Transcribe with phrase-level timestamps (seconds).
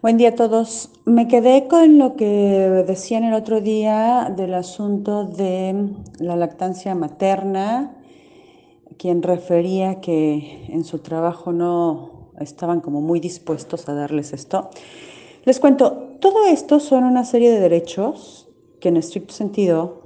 [0.00, 0.90] Buen día a todos.
[1.06, 2.24] Me quedé con lo que
[2.86, 5.88] decían el otro día del asunto de
[6.20, 7.96] la lactancia materna,
[8.96, 14.70] quien refería que en su trabajo no estaban como muy dispuestos a darles esto.
[15.44, 18.46] Les cuento, todo esto son una serie de derechos
[18.78, 20.02] que en estricto sentido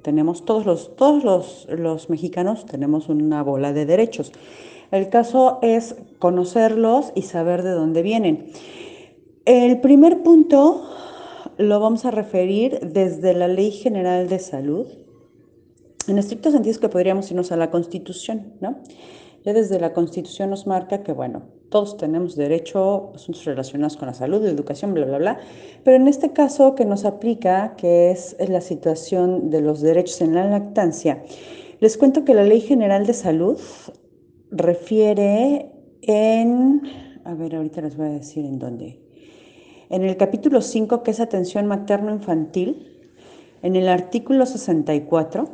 [0.00, 4.32] tenemos todos los, todos los, los mexicanos tenemos una bola de derechos.
[4.90, 8.50] El caso es conocerlos y saber de dónde vienen.
[9.50, 10.80] El primer punto
[11.58, 14.86] lo vamos a referir desde la Ley General de Salud.
[16.06, 18.76] En estricto sentido es que podríamos irnos a la Constitución, ¿no?
[19.44, 24.06] Ya desde la Constitución nos marca que, bueno, todos tenemos derecho a asuntos relacionados con
[24.06, 25.40] la salud, la educación, bla, bla, bla.
[25.82, 30.36] Pero en este caso que nos aplica, que es la situación de los derechos en
[30.36, 31.24] la lactancia,
[31.80, 33.58] les cuento que la Ley General de Salud
[34.52, 36.82] refiere en,
[37.24, 39.09] a ver, ahorita les voy a decir en dónde.
[39.90, 43.10] En el capítulo 5, que es atención materno-infantil,
[43.60, 45.48] en el artículo 64,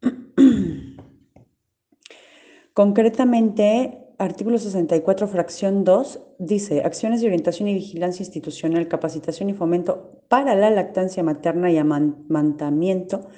[2.72, 10.22] concretamente, artículo 64, fracción 2, dice, acciones de orientación y vigilancia institucional, capacitación y fomento
[10.28, 13.28] para la lactancia materna y amamantamiento,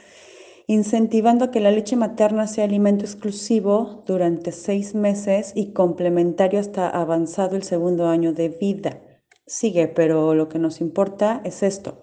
[0.69, 7.57] incentivando que la leche materna sea alimento exclusivo durante seis meses y complementario hasta avanzado
[7.57, 9.01] el segundo año de vida
[9.47, 11.99] sigue, pero lo que nos importa es esto.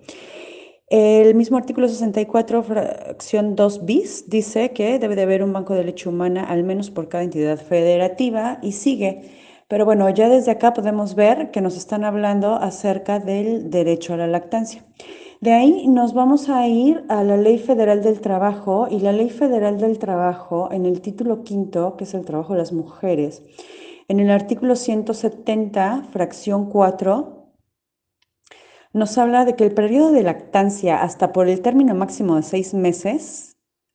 [0.88, 5.84] El mismo artículo 64, fracción 2 bis, dice que debe de haber un banco de
[5.84, 9.32] leche humana al menos por cada entidad federativa y sigue.
[9.68, 14.18] Pero bueno, ya desde acá podemos ver que nos están hablando acerca del derecho a
[14.18, 14.86] la lactancia.
[15.42, 19.30] De ahí nos vamos a ir a la Ley Federal del Trabajo y la Ley
[19.30, 23.42] Federal del Trabajo en el título quinto, que es el trabajo de las mujeres,
[24.08, 27.52] en el artículo 170, fracción 4,
[28.94, 32.74] nos habla de que el periodo de lactancia hasta por el término máximo de seis
[32.74, 33.53] meses,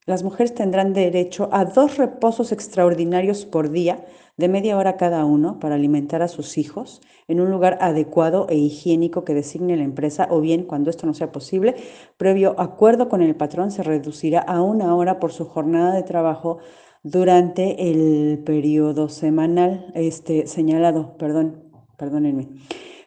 [0.08, 4.06] las mujeres tendrán derecho a dos reposos extraordinarios por día
[4.38, 8.56] de media hora cada uno para alimentar a sus hijos en un lugar adecuado e
[8.56, 11.74] higiénico que designe la empresa o bien, cuando esto no sea posible,
[12.16, 16.56] previo acuerdo con el patrón, se reducirá a una hora por su jornada de trabajo
[17.02, 22.48] durante el periodo semanal este, señalado, perdón, perdónenme.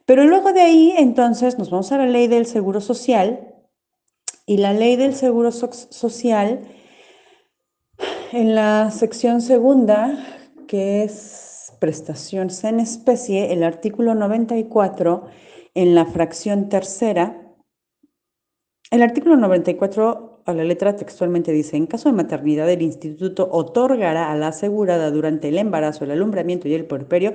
[0.05, 3.55] Pero luego de ahí, entonces, nos vamos a la ley del Seguro Social
[4.45, 6.61] y la ley del Seguro Social,
[8.31, 10.17] en la sección segunda,
[10.67, 15.25] que es prestaciones en especie, el artículo 94,
[15.73, 17.41] en la fracción tercera,
[18.89, 24.31] el artículo 94 a la letra textualmente dice, en caso de maternidad, el instituto otorgará
[24.31, 27.33] a la asegurada durante el embarazo, el alumbramiento y el puerperio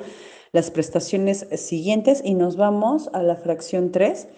[0.53, 4.29] las prestaciones siguientes y nos vamos a la fracción 3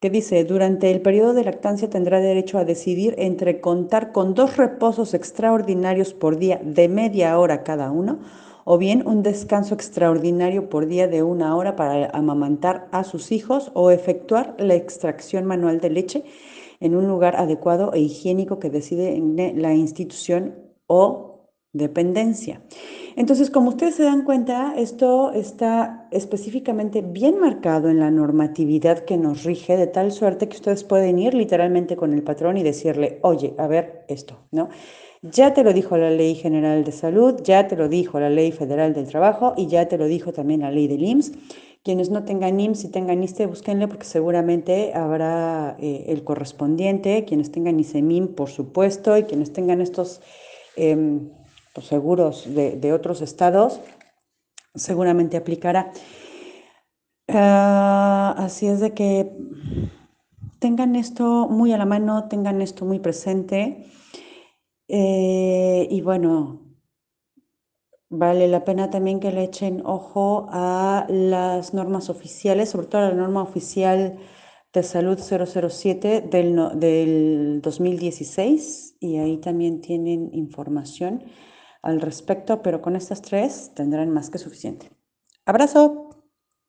[0.00, 4.56] que dice, durante el periodo de lactancia tendrá derecho a decidir entre contar con dos
[4.56, 8.20] reposos extraordinarios por día de media hora cada uno
[8.64, 13.72] o bien un descanso extraordinario por día de una hora para amamantar a sus hijos
[13.74, 16.24] o efectuar la extracción manual de leche
[16.78, 19.20] en un lugar adecuado e higiénico que decide
[19.56, 20.54] la institución
[20.86, 21.27] o
[21.72, 22.62] dependencia.
[23.16, 29.16] Entonces, como ustedes se dan cuenta, esto está específicamente bien marcado en la normatividad que
[29.16, 33.18] nos rige, de tal suerte que ustedes pueden ir literalmente con el patrón y decirle,
[33.22, 34.68] oye, a ver esto, ¿no?
[35.22, 38.52] Ya te lo dijo la Ley General de Salud, ya te lo dijo la Ley
[38.52, 41.32] Federal del Trabajo y ya te lo dijo también la Ley del IMSS.
[41.82, 47.24] Quienes no tengan IMSS y tengan ISTE, búsquenle porque seguramente habrá eh, el correspondiente.
[47.24, 50.20] Quienes tengan ISEMIM, por supuesto, y quienes tengan estos
[50.76, 51.30] em,
[51.74, 53.80] pues, seguros de, otros estados,
[54.74, 55.92] seguramente aplicará.
[57.28, 59.32] Ah, así es de que
[60.58, 63.86] tengan esto muy a la mano, tengan esto muy presente.
[64.88, 66.68] Eh, y bueno,
[68.10, 73.08] Vale la pena también que le echen ojo a las normas oficiales, sobre todo a
[73.10, 74.18] la norma oficial
[74.72, 81.24] de salud 007 del, del 2016 y ahí también tienen información
[81.82, 84.90] al respecto, pero con estas tres tendrán más que suficiente.
[85.44, 86.07] Abrazo.